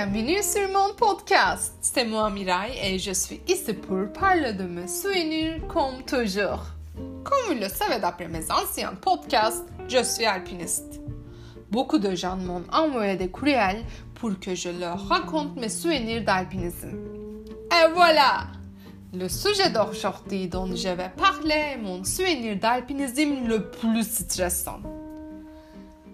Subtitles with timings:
[0.00, 1.74] Bienvenue sur mon podcast.
[1.80, 6.66] C'est moi Mirai et je suis ici pour parler de mes souvenirs comme toujours.
[7.24, 11.00] Comme vous le savez d'après mes anciens podcasts, je suis alpiniste.
[11.72, 13.84] Beaucoup de gens m'ont envoyé des courriels
[14.14, 16.96] pour que je leur raconte mes souvenirs d'alpinisme.
[17.72, 18.46] Et voilà!
[19.12, 24.78] Le sujet d'aujourd'hui dont je vais parler est mon souvenir d'alpinisme le plus stressant.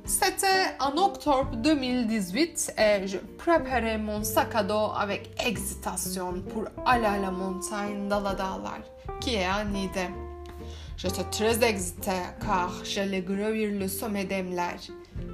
[0.07, 7.07] C'était en octobre 2018 et je préparais mon sac à dos avec excitation pour aller
[7.07, 8.81] à la montagne Daladalar,
[9.18, 10.11] qui est à Nide.
[10.98, 14.76] J'étais très excitée car j'allais gravir le sommet d'Emler,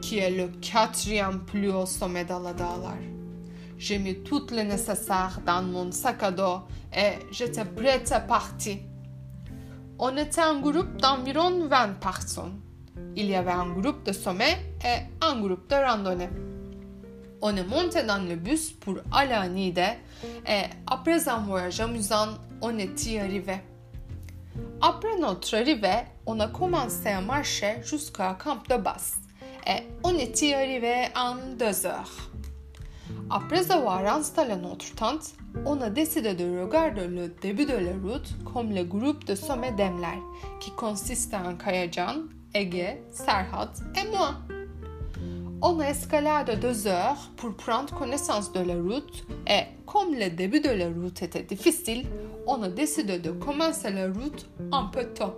[0.03, 2.99] qui est le quatrième plus haut sommet d'Aladalar.
[3.77, 6.61] J'ai mis tout le nécessaire dans mon sac à dos
[6.97, 8.77] et j'étais prête à partir.
[9.99, 12.70] On était un groupe d'environ 20 personnes.
[13.17, 16.31] Il y avait un groupe de sommet et un groupe de randonnée.
[17.43, 19.83] On est monté dans le bus pour aller à Nide
[20.47, 23.61] et après un voyage amusant, on est y arrivé.
[24.83, 29.17] Après notre arrivée, on a commencé à marcher jusqu'à camp de base
[29.67, 32.31] et on est y arrivé en deux heures.
[33.31, 38.35] Après avoir installé notre tente, on a décidé de regarder le début de la route
[38.45, 40.21] comme le groupe de sommet d'Emler
[40.61, 42.23] qui consiste en Kayacan,
[42.55, 44.35] Ege, Serhat et moi.
[45.63, 50.61] On a escaladé deux heures pour prendre connaissance de la route et comme le début
[50.61, 52.07] de la route était difficile,
[52.47, 55.35] on a décidé de commencer la route un peu tôt.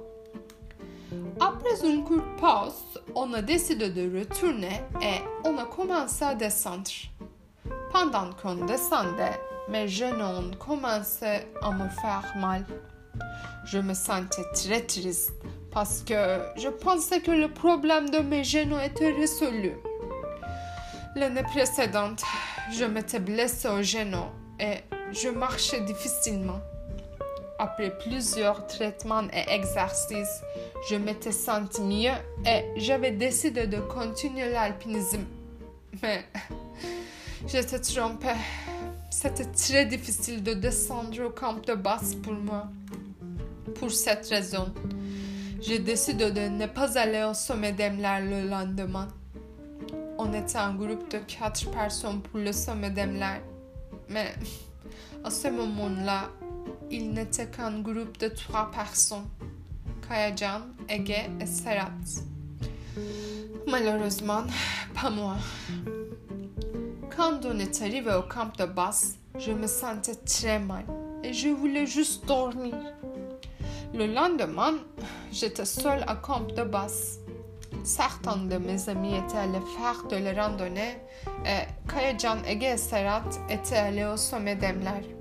[1.39, 6.91] Après une courte pause, on a décidé de retourner et on a commencé à descendre.
[7.93, 12.65] Pendant qu'on descendait, mes genoux commencé à me faire mal.
[13.67, 15.33] Je me sentais très triste
[15.73, 19.73] parce que je pensais que le problème de mes genoux était résolu.
[21.17, 22.23] L'année précédente,
[22.73, 24.25] je m'étais blessée au genou
[24.61, 24.79] et
[25.13, 26.61] je marchais difficilement.
[27.59, 30.43] Après plusieurs traitements et exercices,
[30.91, 35.25] je m'étais senti mieux et j'avais décidé de continuer l'alpinisme.
[36.03, 36.25] Mais
[37.47, 38.29] j'étais trompée.
[39.11, 42.69] C'était très difficile de descendre au camp de base pour moi.
[43.77, 44.73] Pour cette raison,
[45.63, 49.07] j'ai décidé de ne pas aller au sommet d'Emler le lendemain.
[50.19, 53.41] On était un groupe de quatre personnes pour le sommet d'Emler.
[54.09, 54.35] Mais
[55.23, 56.31] à ce moment-là,
[56.91, 59.29] il n'était qu'un groupe de trois personnes.
[60.09, 61.91] Kayacan, Ege et Serhat.
[63.69, 64.43] Malheureusement,
[65.01, 65.37] pas moi.
[67.17, 70.85] Quand on est arrivé au camp de base, je me sentais très mal
[71.23, 72.75] et je voulais juste dormir.
[73.95, 74.79] Le lendemain,
[75.31, 77.21] j'étais seule à camp de base.
[77.85, 80.97] Certains de mes amis étaient allés faire de la randonnée
[81.45, 85.15] et Kayacan, Ege et Serhat étaient allés au sommet d'Emler.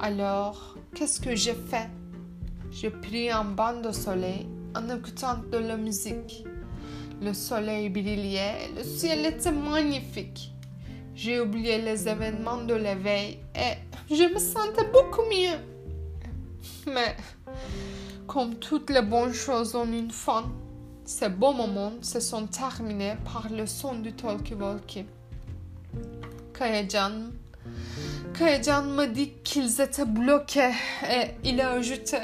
[0.00, 1.88] Alors, qu'est-ce que j'ai fait?
[2.72, 6.44] J'ai pris un banc de soleil en écoutant de la musique.
[7.22, 10.52] Le soleil brillait, le ciel était magnifique.
[11.14, 13.78] J'ai oublié les événements de la veille et
[14.12, 15.58] je me sentais beaucoup mieux.
[16.86, 17.16] Mais,
[18.26, 20.50] comme toutes les bonnes choses ont une fin,
[21.04, 25.06] ces beaux moments se sont terminés par le son du talkie-walkie.
[26.52, 27.30] Kayacan,
[28.34, 30.74] Kayacan me dit qu'ils étaient bloqués
[31.10, 32.18] et il a ajouté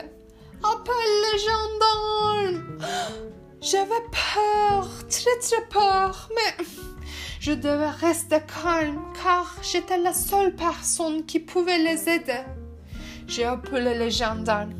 [0.62, 2.78] Appelle les gendarmes
[3.60, 6.64] J'avais peur, très très peur, mais
[7.40, 12.42] je devais rester calme car j'étais la seule personne qui pouvait les aider.
[13.26, 14.74] J'ai appelé les gendarmes.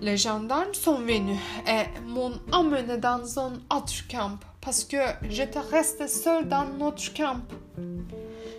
[0.00, 4.96] Les gendarmes sont venus et m'ont emmené dans un autre camp parce que
[5.28, 7.40] j'étais restée seule dans notre camp.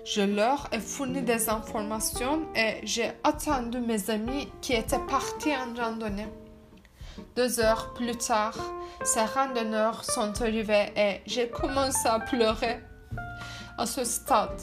[0.05, 5.79] Je leur ai fourni des informations et j'ai attendu mes amis qui étaient partis en
[5.81, 6.27] randonnée.
[7.35, 8.57] Deux heures plus tard,
[9.03, 12.79] ces randonneurs sont arrivés et j'ai commencé à pleurer.
[13.77, 14.61] À ce stade,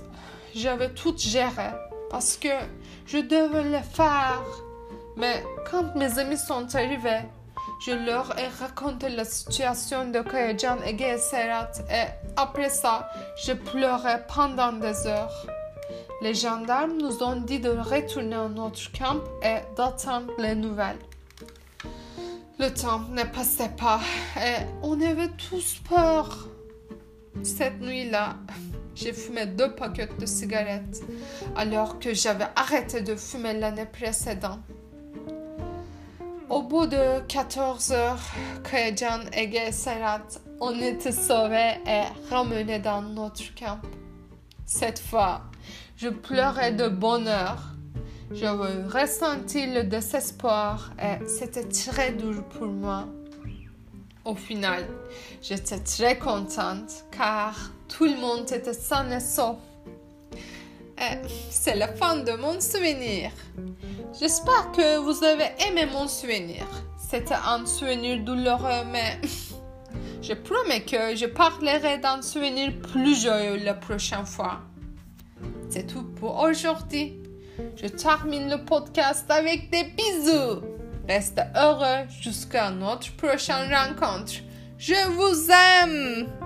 [0.54, 1.70] j'avais tout géré
[2.10, 2.48] parce que
[3.06, 4.42] je devais le faire.
[5.16, 7.22] Mais quand mes amis sont arrivés,
[7.80, 12.06] je leur ai raconté la situation de Kayacan, Ege et Serhat et
[12.36, 13.08] après ça,
[13.44, 15.46] je pleurais pendant des heures.
[16.22, 20.98] Les gendarmes nous ont dit de retourner à notre camp et d'attendre les nouvelles.
[22.58, 24.00] Le temps ne passait pas
[24.36, 26.48] et on avait tous peur.
[27.42, 28.36] Cette nuit-là,
[28.96, 31.02] j'ai fumé deux paquets de cigarettes
[31.54, 34.60] alors que j'avais arrêté de fumer l'année précédente.
[36.48, 38.22] Au bout de 14 heures,
[38.68, 40.22] Kayacan, Ege et Serhat,
[40.60, 43.80] on était sauvés et ramenés dans notre camp.
[44.64, 45.42] Cette fois,
[45.96, 47.58] je pleurais de bonheur.
[48.32, 53.06] Je ressentis le désespoir et c'était très dur pour moi.
[54.24, 54.86] Au final,
[55.42, 59.56] j'étais très contente car tout le monde était sain et sauf.
[61.50, 63.30] C'est la fin de mon souvenir.
[64.18, 66.66] J'espère que vous avez aimé mon souvenir.
[66.98, 69.18] C'était un souvenir douloureux, mais
[70.22, 74.60] je promets que je parlerai d'un souvenir plus joyeux la prochaine fois.
[75.70, 77.18] C'est tout pour aujourd'hui.
[77.76, 80.60] Je termine le podcast avec des bisous.
[81.08, 84.34] Restez heureux jusqu'à notre prochaine rencontre.
[84.78, 86.45] Je vous aime.